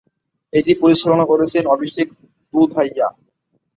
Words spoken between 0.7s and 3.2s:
পরিচালনা করেছেন অভিষেক দুধাইয়া।